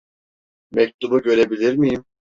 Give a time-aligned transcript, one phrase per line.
[0.71, 2.05] Mektubu görebilir miyim?